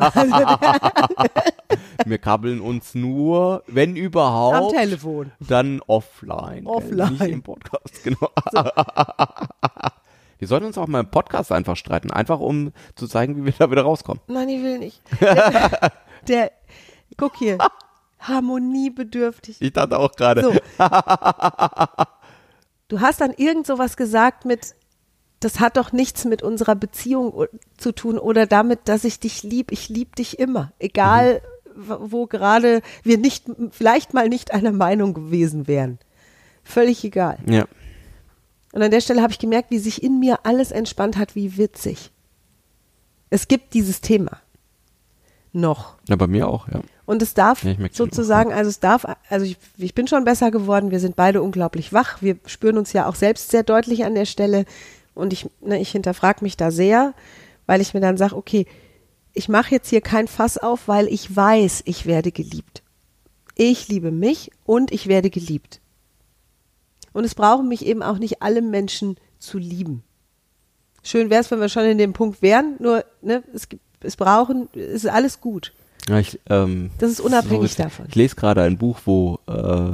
[2.07, 5.33] Wir kabbeln uns nur, wenn überhaupt, am Telefon.
[5.40, 6.64] dann offline.
[6.64, 6.66] gell?
[6.66, 7.12] Offline.
[7.12, 8.31] Nicht im Podcast, genau.
[10.38, 13.55] Wir sollten uns auch mal im Podcast einfach streiten, einfach um zu zeigen, wie wir
[13.59, 14.20] da wieder rauskommen.
[14.29, 15.01] Nein, ich will nicht.
[15.20, 15.90] Der,
[16.29, 16.51] der
[17.16, 17.59] guck hier,
[18.20, 19.57] harmoniebedürftig.
[19.61, 20.53] Ich dachte auch gerade, So.
[22.88, 24.75] Du hast dann irgend sowas gesagt mit,
[25.40, 27.46] das hat doch nichts mit unserer Beziehung
[27.77, 29.72] zu tun oder damit, dass ich dich lieb.
[29.72, 31.42] Ich lieb dich immer, egal
[31.75, 31.87] Mhm.
[32.11, 35.99] wo gerade wir nicht, vielleicht mal nicht einer Meinung gewesen wären.
[36.64, 37.38] Völlig egal.
[37.46, 37.66] ja.
[38.77, 41.57] Und an der Stelle habe ich gemerkt, wie sich in mir alles entspannt hat, wie
[41.57, 42.11] witzig.
[43.31, 44.43] Es gibt dieses Thema.
[45.55, 45.95] Noch.
[46.07, 46.83] Ja, bei mir auch, ja.
[47.07, 50.91] Und es darf Ja, sozusagen, also es darf, also ich, ich bin schon besser geworden,
[50.91, 54.27] wir sind beide unglaublich wach, wir spüren uns ja auch selbst sehr deutlich an der
[54.27, 54.67] Stelle
[55.15, 57.15] und ich, ne, ich hinterfrage mich da sehr,
[57.65, 58.67] weil ich mir dann sage, okay,
[59.33, 62.83] ich mache jetzt hier kein Fass auf, weil ich weiß, ich werde geliebt.
[63.55, 65.81] Ich liebe mich und ich werde geliebt.
[67.17, 70.03] Und es brauchen mich eben auch nicht alle Menschen zu lieben.
[71.03, 74.17] Schön wäre es, wenn wir schon in dem Punkt wären, nur ne, es, gibt- es
[74.17, 75.73] brauchen, es ist alles gut.
[76.09, 78.05] Ja, ich, ähm, Das ist unabhängig so, davon.
[78.11, 79.93] Ich lese gerade ein Buch, wo, äh,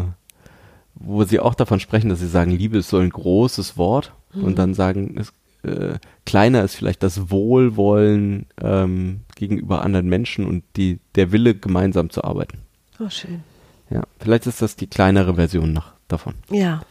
[0.95, 4.45] wo sie auch davon sprechen, dass sie sagen, Liebe ist so ein großes Wort Mhm.
[4.45, 5.33] und dann sagen, es,
[5.71, 12.11] äh, kleiner ist vielleicht das Wohlwollen ähm, gegenüber anderen Menschen und die, der Wille, gemeinsam
[12.11, 12.59] zu arbeiten.
[12.99, 13.45] Oh, schön.
[13.91, 16.35] Ja, vielleicht ist das die kleinere Version nach, davon.
[16.51, 16.83] Ja.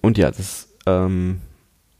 [0.00, 1.40] Und ja, das, ähm,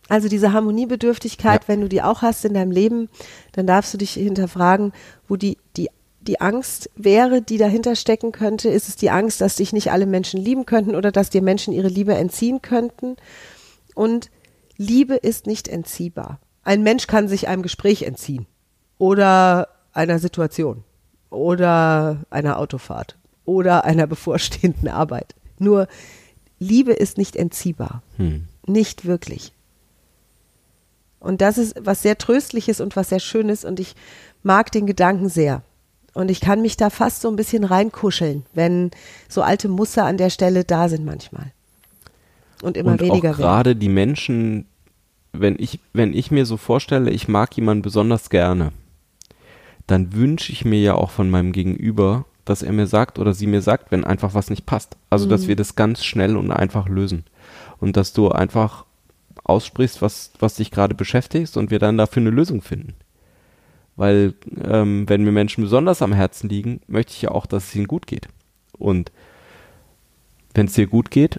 [0.08, 1.68] Also diese Harmoniebedürftigkeit, Ja.
[1.68, 3.08] wenn du die auch hast in deinem Leben,
[3.52, 4.92] dann darfst du dich hinterfragen,
[5.26, 5.90] wo die, die,
[6.20, 8.68] die Angst wäre, die dahinter stecken könnte.
[8.70, 11.74] Ist es die Angst, dass dich nicht alle Menschen lieben könnten oder dass dir Menschen
[11.74, 13.16] ihre Liebe entziehen könnten?
[13.94, 14.30] Und
[14.76, 16.38] Liebe ist nicht entziehbar.
[16.62, 18.46] Ein Mensch kann sich einem Gespräch entziehen
[18.98, 20.84] oder einer Situation
[21.30, 23.16] oder einer Autofahrt
[23.48, 25.34] oder einer bevorstehenden Arbeit.
[25.58, 25.88] Nur
[26.60, 28.02] Liebe ist nicht entziehbar.
[28.16, 28.44] hm.
[28.66, 29.52] Nicht wirklich.
[31.20, 33.96] Und das ist was sehr Tröstliches und was sehr Schönes und ich
[34.42, 35.62] mag den Gedanken sehr.
[36.12, 38.90] Und ich kann mich da fast so ein bisschen reinkuscheln, wenn
[39.28, 41.52] so alte Muster an der Stelle da sind manchmal.
[42.62, 44.66] Und immer und weniger auch gerade die Menschen,
[45.32, 48.72] wenn ich, wenn ich mir so vorstelle, ich mag jemanden besonders gerne,
[49.86, 53.46] dann wünsche ich mir ja auch von meinem Gegenüber, dass er mir sagt oder sie
[53.46, 54.96] mir sagt, wenn einfach was nicht passt.
[55.10, 55.48] Also, dass Mhm.
[55.48, 57.24] wir das ganz schnell und einfach lösen.
[57.78, 58.84] Und dass du einfach
[59.44, 62.94] aussprichst, was, was dich gerade beschäftigt und wir dann dafür eine Lösung finden.
[63.96, 67.74] Weil, ähm, wenn mir Menschen besonders am Herzen liegen, möchte ich ja auch, dass es
[67.74, 68.28] ihnen gut geht.
[68.72, 69.10] Und
[70.54, 71.38] wenn es dir gut geht,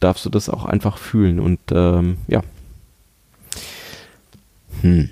[0.00, 1.40] darfst du das auch einfach fühlen.
[1.40, 2.42] Und ähm, ja.
[4.82, 5.10] Hm.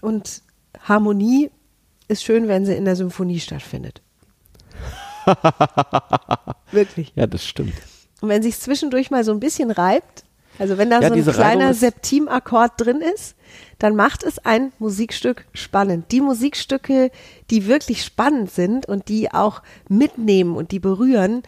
[0.00, 0.42] Und
[0.82, 1.50] Harmonie
[2.10, 4.02] ist schön, wenn sie in der Symphonie stattfindet.
[6.72, 7.12] Wirklich.
[7.14, 7.74] Ja, das stimmt.
[8.20, 10.24] Und wenn sich zwischendurch mal so ein bisschen reibt,
[10.58, 13.34] also wenn da Ja, so ein kleiner Septimakkord drin ist,
[13.78, 16.12] dann macht es ein Musikstück spannend.
[16.12, 17.10] Die Musikstücke,
[17.50, 21.42] die wirklich spannend sind und die auch mitnehmen und die berühren,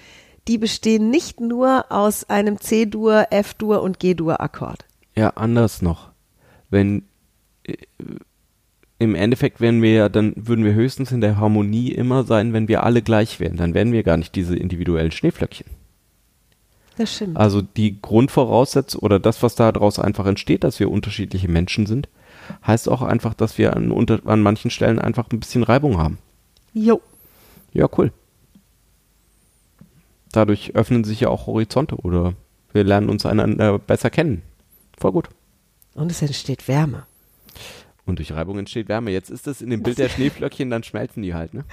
[0.48, 4.86] die bestehen nicht nur aus einem C-Dur, F-Dur und G-Dur-Akkord.
[5.14, 6.10] Ja, anders noch.
[6.70, 7.06] Wenn
[7.64, 7.76] äh,
[9.02, 12.68] im Endeffekt wären wir ja, dann würden wir höchstens in der Harmonie immer sein, wenn
[12.68, 13.56] wir alle gleich wären.
[13.56, 15.66] Dann wären wir gar nicht diese individuellen Schneeflöckchen.
[16.96, 17.36] Das stimmt.
[17.36, 22.08] Also die Grundvoraussetzung oder das, was daraus einfach entsteht, dass wir unterschiedliche Menschen sind,
[22.66, 26.18] heißt auch einfach, dass wir an, unter, an manchen Stellen einfach ein bisschen Reibung haben.
[26.74, 27.00] Jo.
[27.72, 28.12] Ja, cool.
[30.32, 32.34] Dadurch öffnen sich ja auch Horizonte oder
[32.72, 34.42] wir lernen uns einander besser kennen.
[34.98, 35.28] Voll gut.
[35.94, 37.04] Und es entsteht Wärme.
[38.04, 39.10] Und durch Reibung entsteht Wärme.
[39.12, 41.64] Jetzt ist das in dem Bild der Schneeflöckchen, dann schmelzen die halt, ne?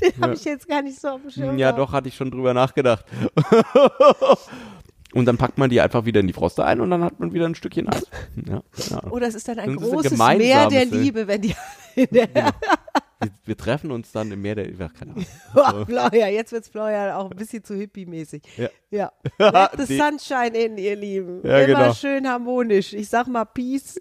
[0.00, 0.22] Den Ja.
[0.22, 1.58] habe ich jetzt gar nicht so auf dem Schirm.
[1.58, 3.04] Ja, doch, hatte ich schon drüber nachgedacht.
[5.14, 7.32] und dann packt man die einfach wieder in die Froste ein und dann hat man
[7.32, 8.06] wieder ein Stückchen Eis.
[8.46, 9.02] Ja, ja.
[9.10, 11.54] Oder es ist dann ein ist ein großes Meer der Liebe, wenn die
[11.96, 15.26] in der Wir, wir treffen uns dann im Meer der, ja, keine Ahnung.
[15.54, 18.42] Oh, Florian, jetzt wird's Florian auch ein bisschen zu hippie-mäßig.
[18.56, 18.68] Ja.
[18.90, 19.12] Ja.
[19.38, 21.40] Let the sunshine in, ihr Lieben.
[21.44, 21.92] Ja, Immer genau.
[21.92, 22.94] schön harmonisch.
[22.94, 24.00] Ich sag mal Peace.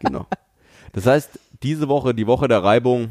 [0.00, 0.26] Genau.
[0.92, 3.10] Das heißt, diese Woche, die Woche der Reibung,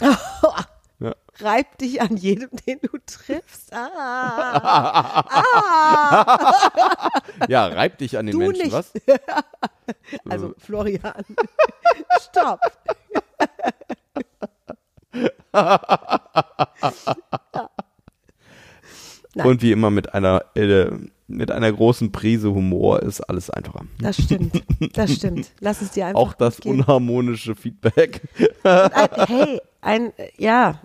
[1.00, 1.14] ja.
[1.40, 3.72] Reib dich an jedem, den du triffst.
[3.72, 5.24] Ah.
[5.30, 7.10] ah.
[7.48, 8.72] ja, reib dich an den Du Menschen, nicht.
[8.72, 8.92] was?
[10.28, 11.24] Also Florian.
[12.20, 12.60] Stopp.
[19.34, 19.44] Ja.
[19.44, 20.90] Und wie immer mit einer, äh,
[21.28, 23.84] mit einer großen Prise Humor ist alles einfacher.
[24.00, 24.62] Das stimmt.
[24.94, 25.50] Das stimmt.
[25.60, 26.72] Lass es dir einfach Auch das gehen.
[26.80, 28.22] unharmonische Feedback.
[28.64, 28.90] ein,
[29.26, 30.80] hey, ein, ja,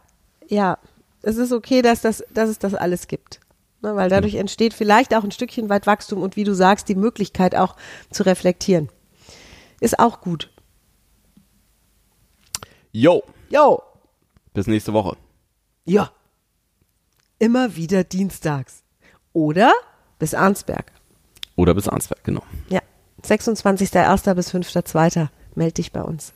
[0.48, 0.78] ja,
[1.22, 3.40] es ist okay, dass, das, dass es das alles gibt.
[3.82, 6.96] Ne, weil dadurch entsteht vielleicht auch ein Stückchen weit Wachstum und wie du sagst, die
[6.96, 7.76] Möglichkeit auch
[8.12, 8.90] zu reflektieren.
[9.82, 10.50] Ist auch gut.
[12.92, 13.82] Yo, Jo,
[14.54, 15.16] bis nächste Woche.
[15.86, 16.12] ja.
[17.40, 18.84] Immer wieder dienstags.
[19.34, 19.74] Oder
[20.24, 20.86] bis Arnsberg.
[21.58, 22.44] Oder bis Arnsberg, genau.
[22.70, 22.80] Ja,
[23.26, 24.34] 26.01.
[24.36, 25.28] bis 5.02.
[25.54, 26.32] Meld dich bei uns.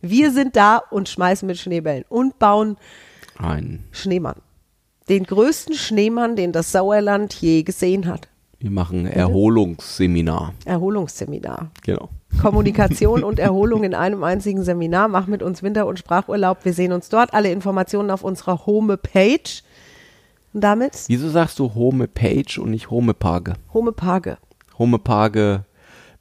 [0.00, 2.76] Wir sind da und schmeißen mit Schneebällen und bauen
[3.38, 4.34] Ein, Schneemann.
[5.08, 8.26] Den größten Schneemann, den das Sauerland je gesehen hat.
[8.58, 10.52] Wir machen Erholungsseminar.
[10.64, 11.70] Erholungsseminar.
[11.84, 12.08] Genau.
[12.42, 15.06] Kommunikation und Erholung in einem einzigen Seminar.
[15.06, 16.64] Mach mit uns Winter- und Sprachurlaub.
[16.64, 17.32] Wir sehen uns dort.
[17.32, 19.62] Alle Informationen auf unserer Homepage.
[20.52, 23.54] Und damit Wieso sagst du Homepage und nicht Homepage?
[23.72, 24.36] Homepage.
[24.78, 25.64] Homepage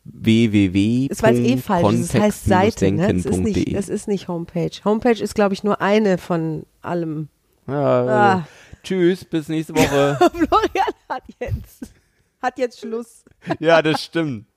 [0.03, 1.07] www.
[1.07, 2.11] Das war eh falsch.
[2.11, 2.91] Das heißt Seite.
[2.91, 3.13] Ne?
[3.13, 4.71] Das, ist nicht, das ist nicht Homepage.
[4.86, 7.30] Homepage ist, glaube ich, nur eine von allem.
[7.67, 8.47] Ja, Ah.
[8.84, 10.17] Tschüss, bis nächste Woche.
[10.32, 11.93] Florian hat jetzt,
[12.41, 13.23] hat jetzt Schluss.
[13.59, 14.45] ja, das stimmt.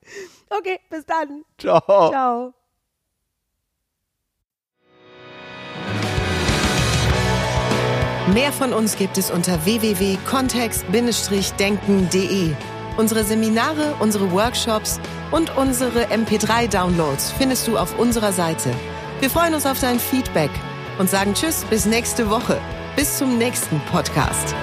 [0.58, 1.44] Okay, bis dann.
[1.56, 1.80] Ciao.
[2.10, 2.52] Ciao.
[8.28, 12.52] Mehr von uns gibt es unter www.kontext-denken.de.
[12.96, 15.00] Unsere Seminare, unsere Workshops
[15.32, 18.70] und unsere MP3-Downloads findest du auf unserer Seite.
[19.18, 20.52] Wir freuen uns auf dein Feedback
[20.98, 22.60] und sagen Tschüss bis nächste Woche.
[22.94, 24.54] Bis zum nächsten Podcast.